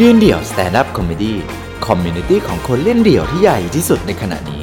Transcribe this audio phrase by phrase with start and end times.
[0.00, 1.32] ยืนเดี่ยว Stand Up Comedy
[1.86, 4.62] community ของคนเล่นเดี่ยวที่ใหญ่ที่สุดในขณะนี้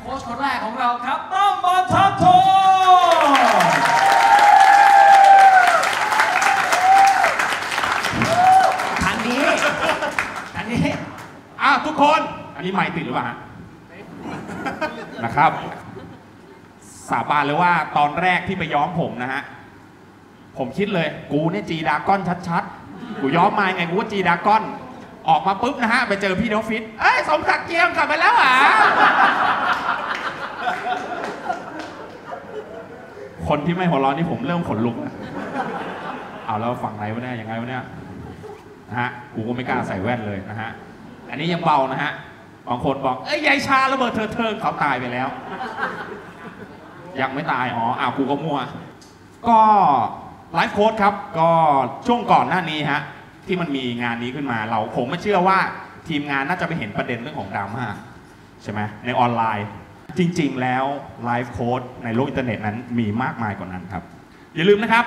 [0.00, 2.24] โค้ชคนแรกของเราครับตั้มบรรทัดทอง
[9.04, 9.42] ทางนี้
[10.54, 10.82] ทางนี้
[11.62, 12.20] อ้าวทุกคน
[12.56, 13.36] อันนี้ไม่ติดหรือเปล่าฮะ
[15.24, 15.50] นะครับ
[17.10, 19.42] สาบานเลยว่าตอนแรกที่ไปย้อมผมนะฮะ
[20.58, 24.62] ผมคิดเลยกูเนี่ยจีดาก้อนชัดๆ กูย้อมมาไงกูว่าจีดาก้อน
[25.28, 28.54] ออกมาปุ๊บนะฮะ ไปเจอพี่เดอฟฟิตเอ้ยสมศักดิ์เจียมกลับไปแล้วเหรอ
[33.48, 35.14] คนที่ไม่หัวร้อนนี่ผมเริ่มขนลุกนะ
[36.46, 37.84] เอาแล้วฝั่งไหนวะเนี่ยยังไงวะเนี่ย
[38.88, 40.70] นะฮะกูก็ไม่กล้าใส่แว่นเลยนะฮะ
[41.30, 42.12] อันนี้ยังเบานะฮะ
[42.68, 45.28] บางคนบอกเอ้ยยายชาระเบิดเธอเทิงเขาตายไปแล้ว
[47.20, 48.58] ยังไม่ตายอ๋ออ้าวกูก็มั่ว
[49.48, 49.58] ก็
[50.54, 51.48] life coach ครับก็
[52.06, 53.00] ช่วงก่อนหน้านี้ฮะ
[53.46, 55.58] ที่มันมีงานนี้ขึ้นมา เราผมไม่เชื่อว่า
[56.08, 57.84] ทีมงานน่าจะไปเห็นประเด็นเรื่องของดราม่า
[58.62, 59.66] ใช่ไหมในออนไลน์
[60.18, 60.84] จริง ๆ แล้ว
[61.24, 64.02] life coach ในโลกอินเทอร์เน็ตนั้นมีมากมายกว่านั้นครับ
[64.56, 65.04] อย่าลืมนะครับ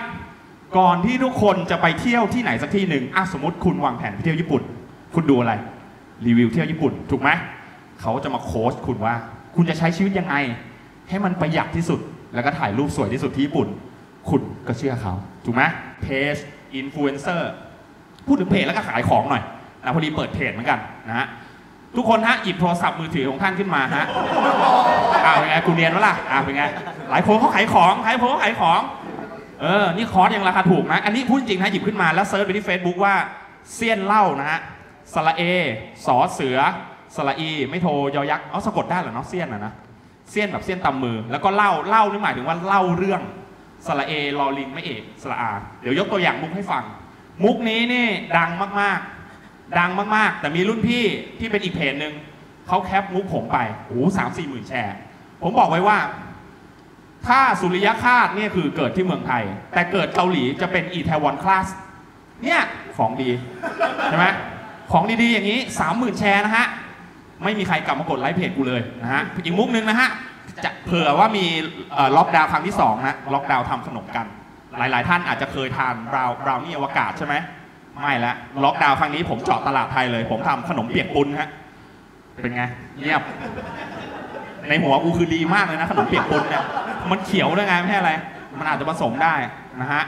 [0.78, 4.62] ก่อนที่ทุกคนจะไปเที่ยวที่ไหนสักที่หนึ่งอะสมมติคุณวางแผนไปเที่ยวญี่ปุ่น
[5.16, 5.54] คุณดูอะไร
[6.26, 7.30] รีวิวเที่ยวญี่ปุ่น ถูกไหม
[8.02, 9.16] เขาจะมาโค้ชคุณว่า
[9.56, 10.36] คุณจะใช้ชีวิตยังไง
[11.10, 12.00] ให้มันประหยัดที่สุด
[12.34, 13.68] แล้วก็ถ่ายรูปสวยที่สุดที่ญี่ปุ่น
[14.30, 15.14] คุณก็เชื่อเขา
[15.46, 15.64] ถูกไหม
[16.02, 17.52] page influencer
[18.28, 19.44] พูดถึงเพจแล้วก็ขายของหน่อย
[19.84, 21.28] นะพอดีเปิดเพจเหมือนกันนะฮะ
[21.98, 24.06] ทุกคนฮะหยิบโทรศัพท์มือถือของท่านขึ้นมาฮะ
[25.26, 26.64] อ้าวเป็นไงกูเนียนวะล่ะอ้าวเป็นไง
[27.10, 28.80] หลายคนเขาขายของหลายคนเขาขายของ
[29.62, 33.16] เออ นี่คอร์สยังราคาถูกนะ อันนี้พูดจริงนะหยิบขึ้นมาแล้ว search ไปที่ Facebook ว่า
[33.74, 34.60] เซียนเล้านะฮะ
[35.14, 35.42] สระเอ
[36.06, 36.58] สอเสือ
[37.16, 39.74] สระอี ไม่โทรยอยักษ์อ๋อสะกดได้เหรอเนาะเซียนอะนะ
[40.30, 43.22] เซียนแบบเซียนตำมือ แล้วก็เล่าเล่านี่หมายถึงว่าเล่าเรื่อง
[43.88, 45.52] สระเอลอลิงไม่เอกสระอา
[45.82, 46.84] เดี๋ยวยกตัวอย่างมุกให้ฟัง
[47.44, 48.08] มุกนี้นี่
[48.38, 48.50] ดัง
[48.82, 51.04] มากๆ ดังมากๆ แต่มีรุ่นพี่
[51.40, 52.14] ที่เป็นอีกเพจหนึ่ง
[52.68, 54.96] เขาแคปมุกผมไปโอ้สามสี่หมื่นแชร์
[55.42, 55.98] ผมบอกไว้ว่า
[57.28, 61.68] ถ้าสุริยคาตเนี่ยคือเกิดที่เมืองไทย แต่เกิดเกาหลีจะเป็น Itaewon Class
[62.44, 62.62] เนี่ย
[62.98, 63.30] ของดี
[64.06, 64.26] ใช่ไหม
[64.92, 66.68] ของดีๆอย่างนี้สามหมื่นแชร์นะฮะ
[67.44, 70.10] ไม่มีใครกลับมากด like page กูเลยนะฮะอีกมุกหนึงนะฮะ
[70.66, 71.46] จะเผื่อว่ามี
[72.18, 74.26] ล็อกดาวน์ครั้งที่สองนะล็อกดาวน์ทำขนมกัน
[74.78, 77.36] หลาย ๆ ท่านอาจจะเคยทานบราวน์บราวนี่อวกาศใช่ไหม
[78.00, 81.50] ไม่ละล็อกดาวน์ครั้งนี้ผมเจาะตลาดไทยเลย ผมทำขนมเปียกปูนฮะ
[82.42, 82.64] เป็นไง
[83.00, 83.22] เงียบ
[84.70, 86.64] ในหัวกูคือดีมากเลยนะ ขนมเปียกปูนเนี่ย
[87.12, 88.12] มันเขียวด้วยไงไม่ใช่อะไร
[88.60, 89.34] มันอาจจะผสมได้
[89.82, 90.04] นะฮะ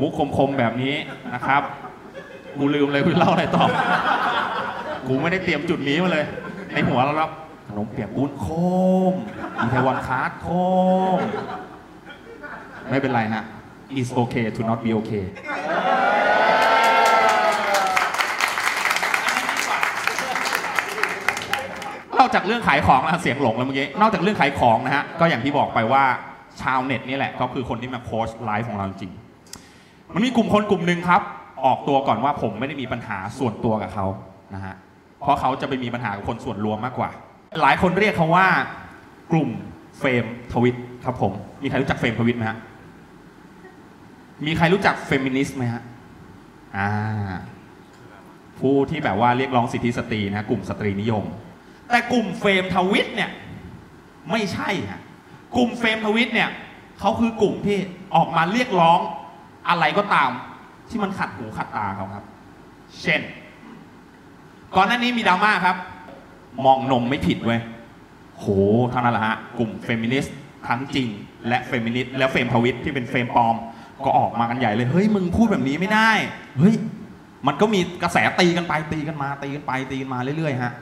[0.00, 0.94] มุกคมๆแบบนี้
[1.34, 1.62] นะครับ
[2.56, 3.64] กูลืมเลยคุณเล่าอะไรต่อ
[5.08, 6.24] กูไม่ได้เตรียมจุดนี้มาเลย
[6.72, 7.30] ในหัวเราแล้ว
[7.68, 8.46] ขนมเปียกปุ้นโค
[9.12, 9.14] ม
[9.58, 10.46] Itaewon Class ค
[11.16, 11.18] ม
[12.90, 13.44] ไม่เป็นไรฮะ
[14.00, 15.24] it's okay to not be okay
[22.18, 26.04] นอกจากเรื่องขายของแล้วเสียงหลงแล้วเมื่อกี้ นอกจากเรื่องขายของนะฮะ ก็อย่างที่บอกไปว่า
[26.60, 29.12] ชาวเน็ตนี่แหละ ก็คือคนที่มาโค้ช life ของเราจริง
[30.14, 31.22] มันมีกลุ่มคนกลุ่มหนึ่งครับ
[31.64, 34.06] ออกตัวก่อนว่าผมไม่ได้มีปัญหาส่วนตัวกับเขา
[34.54, 34.74] นะฮะ
[35.20, 37.10] เพราะเขาจะไปมีปัญหากับคนส่วนรวมมากกว่า
[37.62, 38.46] หลายคนเรียกเขาว่า
[39.32, 39.48] กลุ่ม
[39.98, 41.32] femtwit ครับผม
[41.62, 42.58] มีใครรู้จัก femtwit ไหมฮะ
[44.46, 45.82] มีใครรู้จักเฟมินิสต์ไหมฮะ
[46.76, 46.90] อ่า
[48.58, 51.24] ผู้ที่แบบว่าเรียกร้องสิทธิสตรีนะกลุ่มสตรีนิยม
[51.90, 53.30] แต่กลุ่ม femtwit เนี่ย
[54.30, 55.00] ไม่ใช่ฮะ
[55.56, 56.50] กลุ่ม femtwit เนี่ย
[57.00, 57.78] เขาคือกลุ่มที่
[58.14, 59.00] ออกมาเรียกร้อง
[59.68, 60.30] อะไรก็ตาม
[60.88, 62.24] ที่มันขัดหูขัดตาเขาครับ
[63.02, 63.20] เช่น
[64.76, 65.76] ก่อนหน้านี้มีดราม่าครับ
[66.64, 67.60] มองนมไม่ผิดเว้ย
[68.38, 68.46] โห
[68.90, 70.36] เท่านั้นแหละฮะ กลุ่มเฟมินิสต์
[70.68, 71.08] ทั้งจริง
[71.48, 73.54] และเฟมินิสต์และ femtwit ที่เป็น fem ปลอม
[74.04, 76.10] ก็ออกมากันใหญ่เลย เฮ้ย มึงพูดแบบนี้ไม่ได้
[76.58, 76.74] เฮ้ย
[77.46, 80.72] มันก็มีกระแสตีกันไปตีกันมา ตีกันไปตีกันมาเรื่อยๆฮะ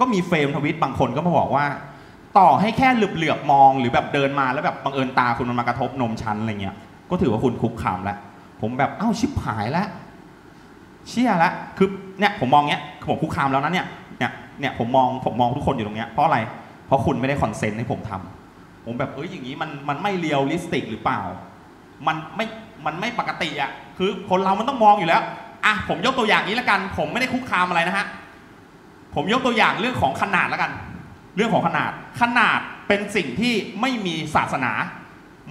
[0.00, 1.66] ก็มีเฟมทวิตบางคนก็มาบอกว่า
[2.38, 6.74] ต่อให้แค่เหลือบๆมองหรือแบบเดินมาแล้วแบบบังเอิญตาคุณมันมากระทบนมชั้นอะไรเงี้ย
[7.10, 8.18] ก็ถือว่าคุณคุกคามแล้ว
[8.60, 9.86] ผมแบบเอ้าชิบหายแล้ว
[11.08, 11.88] เชี่ยละคือ
[12.20, 13.86] เนี่ยผมมองเงี้ยผมคุกคามแล้วนะเนี่ย
[14.18, 16.38] เนี่ย เนี่ยผมมองผมมองทุกคนอยู่ตรงเนี้ยเพราะอะไร
[16.86, 18.12] เพราะคุณไม่ได้คอนเซนต์ให้ผมท
[18.48, 21.20] ผมแบบเอ้ยอย่างนี้มันมันไม่ realistic หรือเปล่า
[22.06, 22.46] มันไม่
[22.86, 25.22] มันไม่ปกติอะคือคนเรามันต้องมองอยู่แล้ว
[25.66, 28.06] อะผมยกตัวอย่างนี้แล้วกัน ผมไม่ได้คุกคามอะไรนะฮะ
[29.14, 30.72] ผมยกตัวอย่างเรื่องของขนาดแล้วกัน
[31.36, 31.90] เรื่องของขนาด
[32.20, 32.58] ขนาด
[32.88, 34.72] เป็นสิ่งที่ไม่มีศาสนา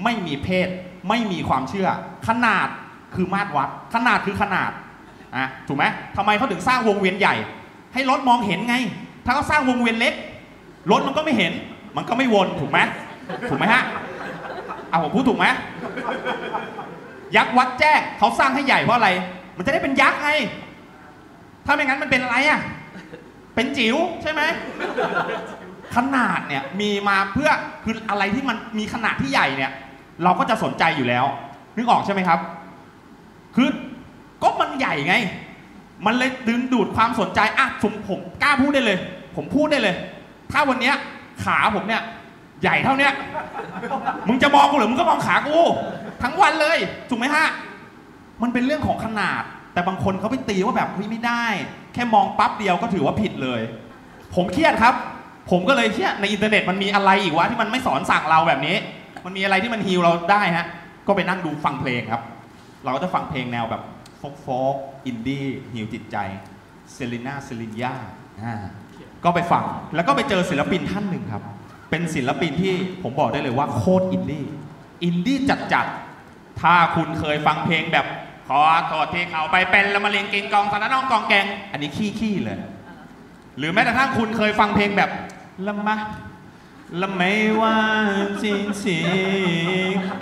[0.03, 0.67] ไม่มีเพศ
[1.09, 1.87] ไม่มีความเชื่อ
[2.27, 2.67] ขนาด
[3.15, 4.71] คือมาตรวัด ขนาดคือขนาด
[5.35, 5.85] อะถูกไหม
[6.17, 7.35] ทำไมเขาถึงสร้างวงเวียนใหญ่
[7.93, 8.75] ให้รถมองเห็นไง
[9.25, 10.13] ถ้าเขาสร้างวงเวียนเล็ก
[10.91, 11.51] รถมันก็ไม่เห็น
[11.97, 12.79] มันก็ไม่วนถูกไหม
[13.49, 13.83] ถูกไหมฮะ
[14.89, 15.45] เอาผมพูดถูกไหม
[17.35, 19.09] ยักษ์วัดแจ้งเขาสร้างให้ใหญ่เพราะอะไร
[19.57, 20.29] มันจะได้เป็นยักษ์ไง
[21.65, 22.59] ถ้าไม่งั้นมันเป็นอะไรอะ
[23.55, 24.41] เป็นจิ๋วใช่ไหม
[25.95, 27.49] ขนาดเนี่ยมีมาเพื่อ
[27.83, 29.71] คืออะไรที่มันมีขนาดที่ใหญ่เนี่ย
[30.23, 31.25] เราก็จะสนใจอยู่แล้ว
[31.75, 32.39] นึกออกใช่ไหมครับ
[33.55, 33.69] คือ
[34.43, 35.15] ก็มันใหญ่ไง
[36.05, 38.97] มันเลยดึงดูดความสนใจอะผมผมกล้าพูดได้เลย
[39.35, 39.95] ผมพูดได้เลย
[40.51, 40.95] ถ้าวันเนี้ย
[41.43, 42.01] ขาผมเนี่ย
[42.61, 43.13] ใหญ่เท่าเนี้ย
[44.27, 45.57] มึงจะมองกูหรือมึงก็มองขากู
[46.23, 46.77] ทั้งวันเลย
[47.09, 47.47] ถูกไหมฮะ
[48.41, 51.45] มันเป็นเรื่องของขนาด แต่บางคนเขาไปตีว่าแบบเฮ้ยไม่ได้
[51.93, 53.61] แค่มองปั๊บเดียวก็ถือว่าผิดเลย
[54.35, 54.95] ผมเครียดครับ
[55.51, 58.75] ผมก็เลยเครียดในอินเทอร์เน็ตมันมีอะไรอีกวะที่มันไม่สอนสั่งเราแบบนี้
[59.25, 60.65] มันมีอะไรที่มันฮีลเราได้ฮะ
[61.07, 62.21] ก็ไปนั่งดูฟังเพลงครับ
[62.83, 63.81] เราก็จะฟังเพลงแนวแบบ
[64.23, 64.75] ฟกโฟก
[65.07, 66.17] อินดี้ฮิลจิตใจ
[66.93, 67.93] เซลิน่าเซลินยา
[69.23, 69.63] ก็ไปฟัง
[69.95, 71.43] แล้วก็ไปเจอศิลปินท่านหนึ่งครับ
[71.89, 72.73] เป็นศิลปินที่
[73.03, 74.45] ผมบอกได้เลยว่าโคตรอินดี้
[75.03, 75.37] อินดี้
[75.73, 78.05] จัดๆ ถ้าคุณเคยฟังเพลงแบบ
[78.47, 81.89] ขอโทษที่เขาไปเป็นละมาเรียงกินกองสารน้องกองแกง อันนี้
[82.19, 82.57] ขี้ๆเลย
[83.57, 85.09] หรือแม้แต่ถ้าคุณเคยฟังเพลงแบบ
[85.67, 85.95] ละมะ
[87.01, 87.77] ละไม่ว่า
[88.43, 88.97] จริงสิ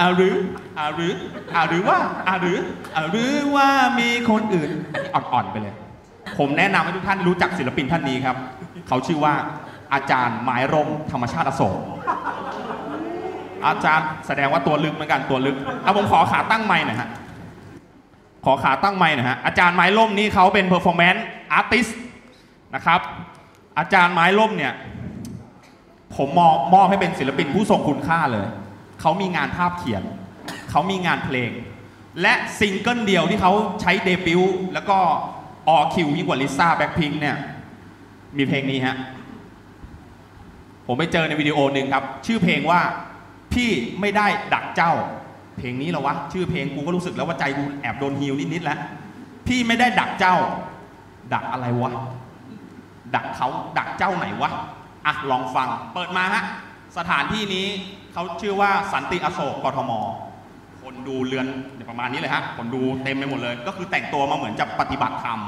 [0.01, 0.35] อาหรือ
[0.79, 1.13] อาหรือ
[1.55, 1.97] อาหรือว่า
[2.27, 2.59] อาหรือ
[2.95, 3.69] อาหรือว่า
[3.99, 5.73] มีคนอื่นอันนี้อ่อนๆไปเลย
[6.37, 8.37] ผมแนะนำให้ทุกท่านรู้จักศิลปินท่านนี้ครับ
[8.87, 9.33] เขาชื่อว่า
[9.93, 11.77] อาจารย์ไม้ร่มธรรมชาติอโศก
[13.67, 17.09] อาจารย์แสดงว่าตัวลึกเหมือนกันตัวลึกเอาผมขอขาตั้งไม้หน่อยฮะ
[18.45, 21.21] ขอขาตั้งไม้หน่อยฮะอาจารย์ไม้ร่มนี่เขาเป็น performance
[21.59, 21.91] artist
[22.75, 22.99] นะครับ
[23.79, 24.73] อาจารย์ไม้ร่มเนี่ย
[26.15, 28.45] ผมมอบมอบให้เป็นศิลปินผู้ทรงคุณค่าเลย
[29.01, 30.03] เขามีงานภาพเขียน
[30.71, 31.51] เขามีงานเพลง
[32.21, 33.51] และซิงเกิลเดียวที่เขา
[33.81, 34.97] ใช้เดบิวต์แล้วก็
[35.67, 37.37] all kill ยิ่งกว่าลิซ่าแบ็คพิงเนี่ย
[38.37, 38.95] มีเพลงนี้ฮะ
[40.85, 42.81] ผมไปเจอในวิดีโอหนึ่งครับ ชื่อเพลงว่า
[43.53, 43.69] พี่
[43.99, 44.91] ไม่ได้ดักเจ้า
[45.57, 48.79] เพลงนี้เหรอวะ ชื่อเพลงกูก็รู้สึกแล้วว่าใจกูแอบโดนฮิวนิดๆแล้ว
[49.47, 50.35] พี่ไม่ได้ดักเจ้า
[51.33, 51.91] ดักอะไรวะ
[53.15, 53.47] ดักเขา
[53.77, 54.51] ดักเจ้าไหนวะ
[55.05, 56.43] อะ ลองฟัง เปิดมาฮะ
[56.97, 57.67] สถานที่นี้
[58.13, 59.91] เขาชื่อว่าสันติอโศกกทม
[60.95, 61.45] คนดูเรือน
[61.89, 65.39] ประมาณนี้เลยฮะคนดูเต็มไปหมดเลย ก็คือแต่งตัวมาเหมือนจะปฏิบัติธรรม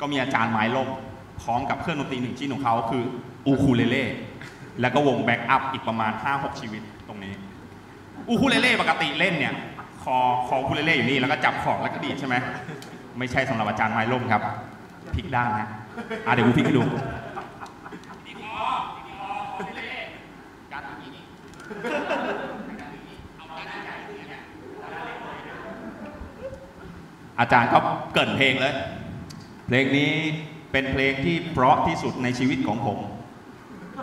[0.00, 0.88] ก็มีอาจารย์ไม้ร่ม
[1.42, 3.02] พร้อมกับเครื่องดนตรีหนึ่งชิ้นของเขาคือ
[3.46, 4.06] อูคูเลเล่
[4.80, 7.32] แล้วก็วง backup อีกประมาณ 5-6 ชีวิตตรงนี้
[8.28, 9.54] อูคูเลเล่ปกติเล่นเนี่ย
[10.02, 10.16] คอ
[10.46, 12.34] คออูคูเลเล่อยู่นี่แล้วก็จับของแล้วก็ดีใช่ไหม
[13.18, 14.42] ไม่ใช่สำหรับอาจารย์ไม้ล่มครับ
[15.14, 15.68] พลิกด้านนะ
[16.26, 22.63] อะเดี๋ยวกูพลิกให้ดูอา
[27.52, 27.78] จารย์ก็
[28.12, 28.74] เกรินเพลงเลย
[29.66, 30.12] เพลงนี้
[30.72, 32.98] เป็นเพลงที่เพราะที่สุดในชีวิตของผม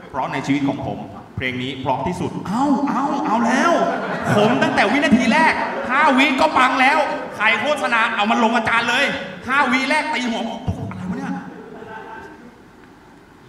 [0.10, 1.00] เพราะในชีวิตของผม
[1.36, 3.72] เพลงนี้เพราะที่สุด เอาเอาเอาแล้ว
[4.38, 5.54] ผมตั้งแต่วินาทีแรก
[5.86, 6.98] 5วิก็ปังแล้ว
[7.36, 9.06] ใครโฆษณาเอามันลงอาจารย์เลย
[9.40, 10.58] 5วิแรกตีหัวผม
[10.90, 11.32] อะไรวะเนี่ย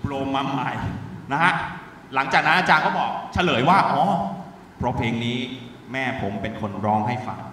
[0.01, 0.71] โปรมาใหม่
[1.33, 1.53] นะฮะ
[2.15, 4.03] หลังจากนั้นอาจารย์ก็บอกเฉลยว่าอ๋อ
[4.79, 5.39] เพราะเพลงนี้
[5.93, 7.52] แม่ผมเป็นคนร้องให้ฟังอ๋อ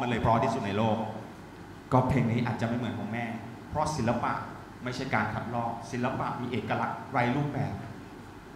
[0.00, 0.96] มันเลยเพราะที่สุดในโลก
[1.92, 3.24] ก็เพลงนี้อาจจะไม่เหมือนของแม่
[3.70, 4.32] เพราะศิลปะ
[4.84, 7.72] ไม่ใช่การขับลอก ศิลปะมีเอกลักษณ์ไรรูปแบบ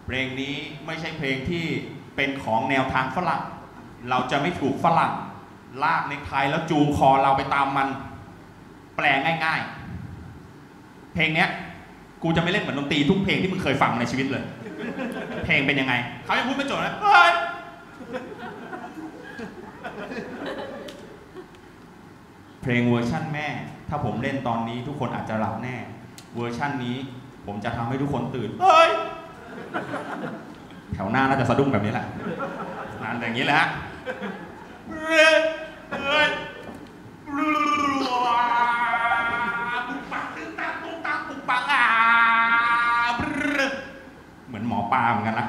[0.06, 0.54] เพลงนี้
[0.86, 1.66] ไม่ใช่เพลงที่
[2.16, 3.42] เป็นของแนวทางฝรั่ง
[4.10, 5.12] เราจะไม่ถูกฝรั่ง
[5.82, 7.88] ลากในไทยแล้วจูงคอเราไปตามมัน
[8.96, 9.06] แปล
[9.44, 9.60] ง่าย
[10.36, 11.48] ๆ เพลงเนี้ย
[12.22, 14.44] กูจะไม่เล่นเหมือนดนตรีทุกเพลงที่มึงเคยฟังในชีวิตเลย
[15.44, 15.94] เพลงเป็นยังไง
[16.24, 16.94] เขายังพูดไม่จบนะ
[22.62, 23.48] เพลงเวอร์ชั่นแม่
[23.88, 25.76] ถ้าผมเล่นตอนนี้ทุกคนอาจจะหลับแน่
[26.36, 26.96] เวอร์ชั่นนี้
[27.46, 28.88] ผมจะทำให้ทุกคนตื่นเฮ้ย
[30.94, 32.06] แถวหน้าน่าจะสะดุ้งแบบนี้แหละ
[33.02, 33.68] นานอย่างนี้แหละฮะ
[34.90, 35.34] เฮ้ย
[35.90, 36.28] เฮ้ย
[44.48, 45.46] เหมือนหมอปลาเหมือนกันนะ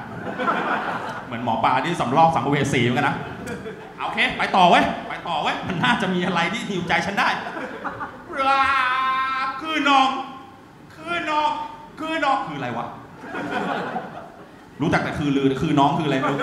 [1.25, 3.15] เหมือนหมอปลาที่สำรอกสัมภเวสีเหมือนกันนะ
[4.03, 4.84] โอเค ไปต่อเว้ย
[5.43, 7.29] เว้ยมันน่าจะมีอะไรที่หิวใจฉันได้
[8.50, 8.63] ลา
[9.62, 10.09] คือน้อง
[10.95, 11.50] คือน้อง
[12.00, 12.88] คือน้องคืออะไรวะ
[14.81, 16.39] รู้จักแต่คือลือ คือน้องคืออะไรไม่รู้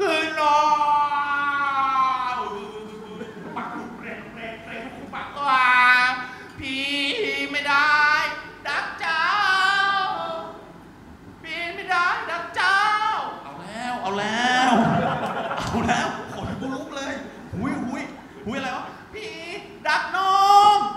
[0.00, 0.58] คือน้อ
[0.91, 0.91] ง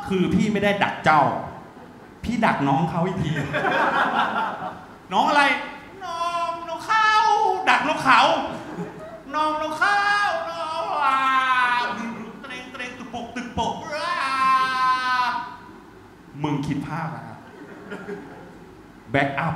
[0.08, 1.22] คือพี่ไม่ได้ดักเจ้า
[2.24, 3.32] พี่ดักน้องเขาอีกที
[5.14, 5.44] น้องอะไร
[6.06, 7.28] น้องน้องข้าว
[7.70, 8.20] ดักน้องเขา
[9.34, 11.20] น้องน้องข้าวน้องอ่า
[12.42, 13.74] เตรงเตรงตึกปกตึกปก
[16.44, 17.38] มึงคิดภาพนะครับ
[19.12, 19.56] แบ็กอัพ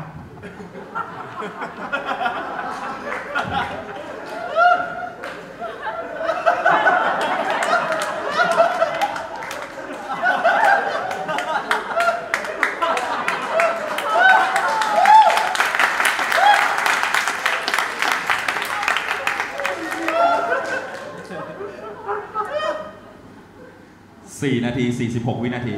[24.42, 25.74] สี่นาทีสี่สิบหกวินาที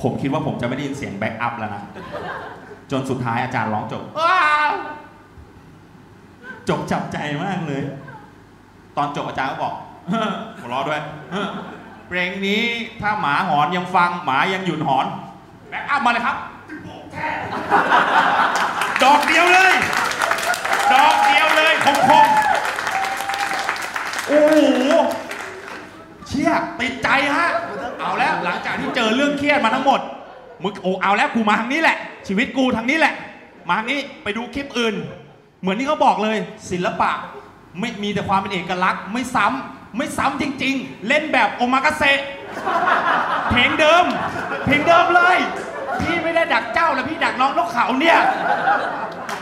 [0.00, 1.82] ผมคิดว่าผมจะไม่ได้ยินเสียง backup แล้วนะ
[2.90, 4.70] จนสุดท้ายอาจารย์ร้องจบว้าว
[6.68, 7.82] จบจับใจมากเลย
[8.96, 9.74] ตอนจบอาจารย์ก็บอก
[10.60, 11.00] หัวเราะด้วย
[12.08, 12.62] เพลงนี้
[13.00, 15.06] ถ้าหมาหอนยังฟังหมายังหยุดหอน
[15.70, 16.36] backup มาเลยครับ
[19.02, 19.74] ดอกเดียวเลย
[20.92, 21.39] ดอกเดียวเลย
[21.98, 24.54] คมคมๆโอ้โห
[26.26, 27.48] เชี่ยติดใจฮะ
[28.00, 30.00] เอาแล้วหลังจากที่เจอเรื่องเครียดมาทั้งหมด
[30.62, 33.14] มึงโอ้เอาแล้วกูมาทางนี้แหละ ชีวิตกูทางนี้แหละ
[33.68, 34.94] มาทางนี้ไปดูคลิปอื่น
[35.60, 36.36] เหมือนที่เขาบอกเลย
[36.70, 37.10] ศิลปะ
[37.80, 42.02] ไม่มีแต่ความเป็นเอกลักษณ์ไม่ซ้ำไม่ซ้ำจริง ๆ เล่นแบบโอมากาเซ
[43.50, 44.04] เพลงเดิม
[44.66, 45.36] เพลงเดิมเลย
[46.00, 48.18] พี่ไม่ได้ดักเจ้าแล้วพี่ดักน้องนกเขาเนี่ย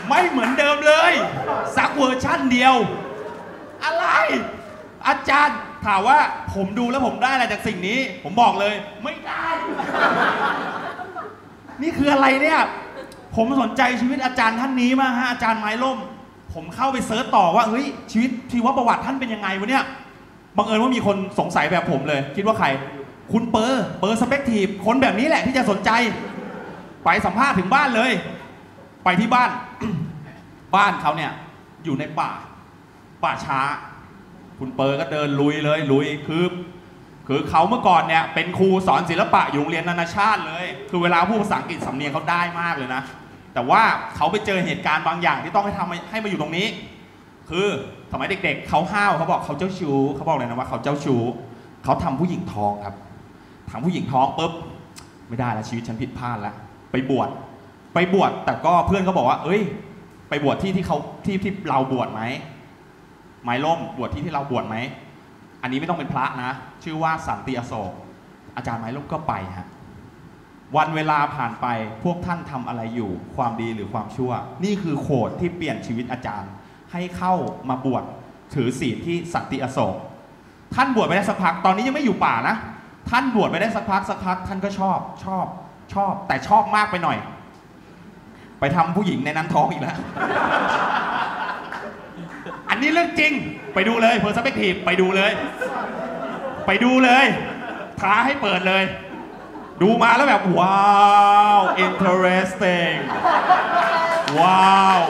[0.09, 1.11] ไม่เหมือนเดิมเลย
[1.77, 2.75] สักเวอร์ชั่นเดียว
[3.83, 4.05] อะไร
[5.07, 6.17] อาจารย์ถามว่า
[6.53, 8.73] ผมดูแล้วผมได้อะไรจากสิ่งนี้ ผมบอกเลย
[9.03, 9.45] ไม่ได้
[11.81, 12.59] นี่คืออะไรเนี่ย
[13.35, 15.97] ผมสนใจชีวิตอาจารย์ท่านนี้มากฮะอาจารย์ไม้ร่ม
[16.53, 19.83] ผมเข้าไป search ต่อว่าเฮ้ยชีวิตชีวประวัติท่านเป็นยังไงวะเนี่ย
[20.57, 22.67] บังเอิญว่ามีคนสงสัยแบบผมเลย คิดว่าใคร
[23.31, 25.91] คุณเปอร์ Perspective คนแบบนี้แหละที่จะสนใจ
[27.05, 28.11] ไปสัมภาษณ์ถึงบ้านเลย
[29.03, 29.51] ไปที่บ้าน
[30.75, 31.31] บ้านเขาเนี่ย
[31.85, 32.31] อยู่ในป่า
[33.23, 33.59] ป่าช้า
[34.59, 36.45] คุณเปอร์ก็เดินลุยเลยลุยคือ
[37.27, 43.01] คือเขาเมื่อก่อนเนี่ยเป็นครูสอนศิลปะอยู่โรงเรียนนานาชาติเลย คือเวลาพูดภาษาอังกฤษสำเนียงเขาได้มากเลยนะ
[43.53, 43.81] แต่ว่า
[44.15, 46.67] เขาไปเจอเหตุการณ์บางอย่างที่ต้องให้ทำให้มาอยู่ตรงนี้
[47.49, 47.67] คือ
[48.11, 51.21] สมัยเด็กๆเขาห้าวเขาบอกเขาเจ้าชู้เขาบอกเลยนะว่าเขาเจ้าชู้
[51.83, 52.95] เขาทำผู้หญิงท้องครับ
[53.71, 54.51] ทำผู้หญิงท้องปุ๊บ
[55.27, 56.55] ไม่ได้แล้วชีวิตฉันผิดพลาดแล้ว
[56.91, 57.29] ไปบวช
[57.93, 59.61] ไปบวชแต่ก็เพื่อนเขาบอกว่า เอ้ย
[60.29, 62.21] ไปบวชที่ที่เขาที่ที่เราบวชไหม
[63.43, 64.75] ไม้ล่มบวชที่ที่เราบวชไหม
[65.61, 66.51] อันนี้ไม่ต้องเป็นพระนะ
[66.83, 67.91] ชื่อว่าสันติอโศก
[68.55, 69.67] อาจารย์ไม้ล่มก็ไปฮะ
[70.77, 71.67] วันเวลาผ่านไป
[72.03, 74.31] พวกท่านทำอะไรอยู่ ความดีหรือความชั่ว
[74.63, 76.51] นี่คือโขดที่เปลี่ยนชีวิตอาจารย์
[76.91, 77.33] ให้เข้า
[77.69, 78.03] มาบวช
[78.53, 79.95] ถือศีลที่สันติอโศก
[80.75, 82.55] ท่านบวชไปได้สักพักตอนนี้ยังไม่อยู่ป่านะ
[83.09, 85.45] ท่านบวชไปได้สักพักสักพัก ท่านก็ชอบชอบ
[85.93, 87.17] ชอบ แต่ชอบมากไปหน่อย
[88.59, 89.97] ไปทำผู้หญิงในนั้นท้องอีกแล้ว
[92.69, 93.33] อันนี้เรื่องจริง
[93.73, 95.31] ไปดูเลยเพอร์สเปกทีฟไปดูเลย
[96.67, 97.25] ไปดูเลย
[97.99, 98.83] ท้าให้เปิดเลย
[99.81, 100.81] ดูมาแล้วแบบ ว้า
[101.59, 102.95] ว interesting
[104.39, 105.01] ว้าว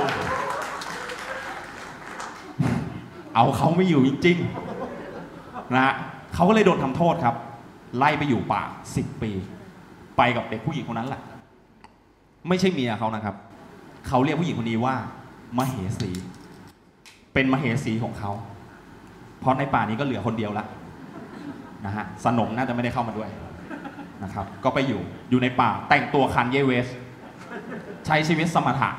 [3.36, 5.94] เอาเขาไม่อยู่จริงๆนะฮะ
[6.34, 7.36] เขาก็เลยโดนทำโทษครับ
[7.98, 8.62] ไล่ไปอยู่ป่า
[8.96, 9.32] สิบปี
[10.18, 11.22] ไปกับเด็กผู้หญิงคนนั้นแหละ
[12.48, 13.36] ไม่ใช่เมียเขานะครับ
[14.08, 14.96] เขาเรียกผู้หญิงคนนี้ว่า
[15.58, 16.10] มเหสี
[17.34, 18.32] เป็นมเหสีของเขา
[19.40, 20.66] เพราะในป่านี้ก็เหลือคนเดียวละ
[21.86, 23.30] นะฮะสนมน่าจะไม่ได้เข้ามาด้วย
[24.24, 26.88] นะครับ ก็ไปอยู่อยู่ในป่าแต่งตัวคันเยเวส
[28.06, 28.90] ใช้ชีวิตสมถะ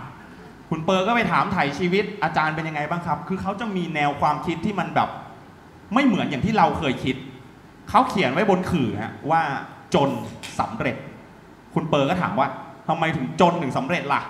[0.71, 5.09] คุณเปอร์ก็ไปถามไถ่ชีวิตอาจารย์เป็นยังไงบ้างครับ คือเขาจะมีแนวความคิดที่มันแบบ
[5.95, 7.17] ไม่เหมือนอย่างที่เราเคยคิด
[7.91, 9.43] เขาเขียนไว้บนขื่อฮะว่า
[9.95, 10.11] จน
[10.59, 10.97] สำเร็จ
[11.75, 12.49] คุณเปอร์ก็ถามว่า
[12.91, 14.21] ทำไมถึงจนถึงสำเร็จล่ะ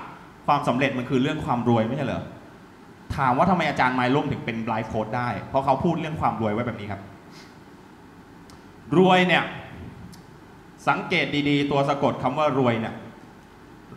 [0.47, 2.23] ความสำเร็จมันคือเรื่องความรวยไม่ใช่เหรอ
[3.17, 7.01] ถามว่าทำไมอาจารย์ไมล่มถึงเป็นไลฟ์โค้ดได้ เพราะเขาพูดเรื่องความรวยไว้แบบนี้ครับ
[8.99, 9.45] รวยเนี่ย
[10.89, 12.95] สังเกตดีๆ ตัวสะกดคำว่ารวยเนี่ย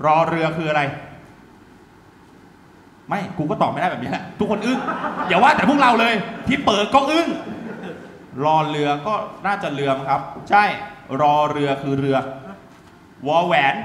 [0.05, 0.82] รอเรือคืออะไร
[3.10, 4.79] ไม่กูก็ตอบไม่ได้แบบนี้แหละทุกคนอึ้ง
[5.27, 6.13] อย่าว่าแต่พวกเราเลย
[6.48, 7.27] ที่เปิดก็อึ้ง
[8.46, 9.13] รอเรือก็
[9.46, 10.63] น่าจะเรือครับ ใช่
[11.22, 12.17] รอเรือคือเรือ
[13.27, 13.75] วอแหวน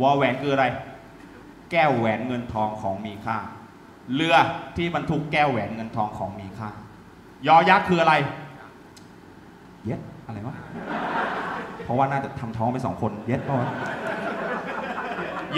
[0.00, 0.66] วอแหวนคืออะไร
[1.70, 3.38] แก้วแหวนเงินทองของมีค่า
[4.14, 4.36] เรือ
[4.76, 6.68] ที่บรรทุกแก้วแหวนเงินทองของมีค่า
[7.46, 8.14] ยอยักษ์คืออะไร
[9.84, 10.56] เย็ดอะไรวะ
[11.84, 13.68] เพราะว่าน่าจะทำท้องไปสองคน เย็ดเพราวะ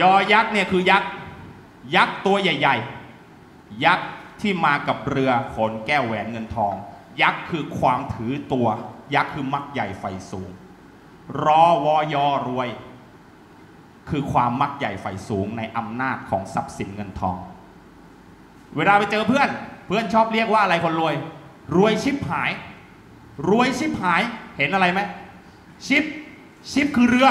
[0.00, 1.10] ยอยักษ์เนี่ยคือยักษ์
[1.96, 2.76] ยักษ์ตัวใหญ่
[3.30, 4.08] ๆ ยักษ์
[4.40, 6.74] ที่มากับเรือขนแก้วแหวนเงินทอง
[7.22, 8.68] ยักษ์คือความถือตัว
[9.14, 10.50] ยักษ์คือมักใหญ่ไฟสูง
[11.44, 12.68] รอวอยอรวย
[14.10, 17.36] คือความมักใหญ่ไฟสูงในอำนาจของทรัพย์สินเงินทอง
[18.76, 19.48] เวลาไปเจอเพื่อน
[19.86, 21.14] เพื่อนชอบเรียกว่าอะไรคนรวย
[21.76, 22.50] รวยชิบหาย
[23.48, 24.22] รวยชิบหาย
[24.56, 25.00] เห็นอะไรไหม
[25.86, 26.04] ชิป
[26.72, 27.28] ชิปคือเรือ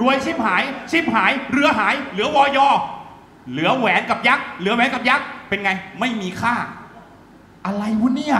[0.00, 2.68] รวยชิปหาย ชิปหาย เรือหาย เหลือวอยอ
[3.50, 5.70] เหลือแหวนกับยักษ์เหลือแหวนกับยักษ์เป็นไง
[6.00, 6.54] ไม่มีค่า
[7.66, 8.36] อะไรวะเนี่ย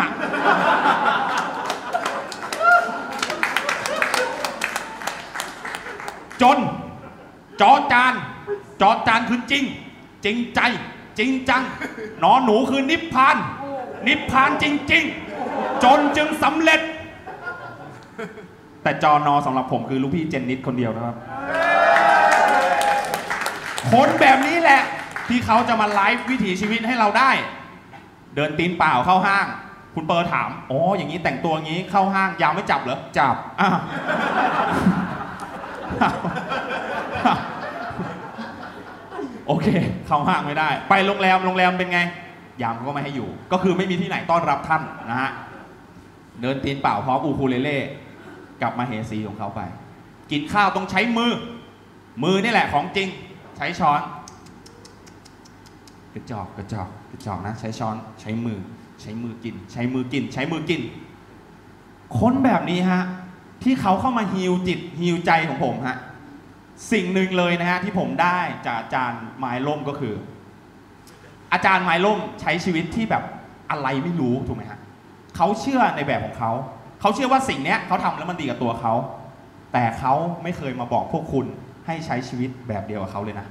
[6.42, 6.58] จน
[7.60, 8.12] จอจาน
[8.80, 9.64] จอจานคือจริง
[10.24, 10.60] จริงใจ
[11.18, 11.62] จริงจัง
[12.20, 13.36] หนอหนูคือนิพพาน
[14.06, 15.04] นิพพานจริง
[15.42, 16.80] ๆ จนจึงสำเร็จ
[18.82, 21.16] แต่จอนอสำหรับผมคือลูกพี่เจนนิดคนเดียวนะครับ
[23.92, 24.80] คนแบบนี้แหละ
[25.28, 27.30] ที่เขาจะมาไลฟ์วิถีชีวิตให้เราได้
[28.34, 29.46] เดินตีนเปล่าเข้าห้าง
[29.94, 33.68] คุณเปอร์ถามอ๋ออย่างนี้แต่งตัวอย่างนี้เข้าห้างยามไม่จับเหรอจับอะ
[39.48, 39.68] โอเค
[40.06, 42.00] เข้าห้างไม่ได้ ไปโรงแรมโรงแรมเป็นไง
[42.62, 45.30] ยามก็ไม่ให้อยู่ ก็คือไม่มีที่ไหนต้อนรับท่านนะฮะ
[46.40, 47.78] เดินตีนเปล่าพร้อมอูคูเลเล่
[48.60, 49.60] กลับมาเฮซีของเขาไป
[50.30, 51.32] กินข้าวต้องใช้มือ
[52.22, 53.08] มือนี่แหละของจริง
[53.56, 54.00] ใช้ช้อน
[56.14, 58.58] กระจอกกระจอกกระจอกนะ ใช้ช้อนใช้มือ
[59.00, 60.80] ใช้มือกิน ใช้มือกิน ใช้มือกิน
[62.18, 63.02] คนแบบนี้ฮะ
[63.62, 65.96] ที่เขาเข้ามาฮิวจิตฮิวใจของผมฮะ
[66.92, 70.14] สิ่งหนึ่งเลยนะฮะที่ผมได้จากอาจารย์ไม้ล่มก็คือ
[71.52, 73.22] อาจารย์ไม้ล่มใช้ชีวิตที่แบบ
[73.70, 74.78] อะไรไม่รู้ถูกไหมฮะ
[75.36, 76.52] เขาเชื่อในแบบของเขา
[77.00, 78.94] เขาเชื่อว่าสิ่งเนี้ยเขาทำแล้วมันดีกับตัวเขา
[79.72, 81.46] แต่เขาไม่เคยมาบอกพวกคุณ
[81.86, 83.46] ให้ใช้ชีวิตแบบเดียวกับเขาเลยนะ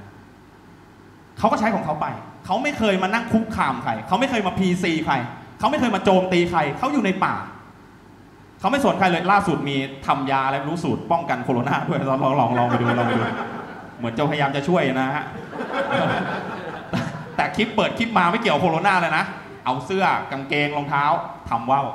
[1.38, 2.06] เขาก็ใช้ของเขาไป
[2.44, 5.14] เขาไม่เคยมานั่งคุกคามใครเขาไม่เคยมาพีซีใคร
[5.58, 7.34] เขาไม่เคยมาโจมตีใครเขาอยู่ในป่า
[8.60, 13.22] เขาไม่สนใครเลยล่าสุดมีทำยาอะไรรู้สูตรป้องกันโคโรนาด้วยลองลองลองลองไปดูลองไปดู
[13.98, 15.24] เหมือนจะพยายามจะช่วยนะฮะ
[17.36, 19.24] แต่คลิปเปิดคลิปมาไม่เกี่ยวโคโรนาเลยนะ
[19.64, 21.04] เอาเสื้อกางเกงรองเท้า
[21.50, 21.86] ทำว่าว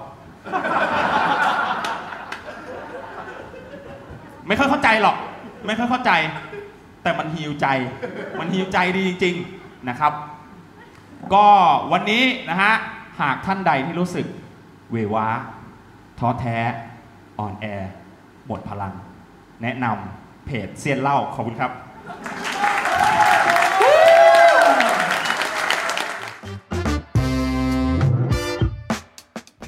[4.47, 5.17] ไม่ค่อยเข้าใจหรอก
[5.65, 6.11] ไม่ค่อยเข้าใจ
[7.03, 7.67] แต่มันฮิวใจ
[8.39, 10.13] มันฮิวใจดีจริง ๆนะครับ
[11.33, 11.47] ก็
[11.91, 12.73] วันนี้นะฮะ
[13.21, 14.25] หากท่านใดที่รู้สึก
[14.91, 15.27] เวว้า
[16.19, 16.57] ท้อแท้
[17.39, 17.65] อ่อนแอ
[18.47, 18.93] หมดพลัง
[19.61, 21.71] แนะนำเพจเซียนเล่าขอบคุณครับ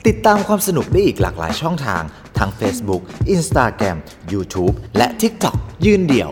[0.07, 2.03] ติดตามความสนุกได้อีกหลากหลายช่องทาง
[2.37, 3.01] ทั้ง Facebook
[3.35, 3.97] Instagram
[4.33, 5.55] YouTube และ TikTok
[5.85, 6.31] ยืนเดี่ยว